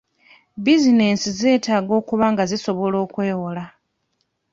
Buzinensi 0.63 1.27
zeetaaga 1.39 1.91
okuba 2.01 2.25
nga 2.33 2.43
sisobola 2.51 2.95
okwewola. 3.05 3.65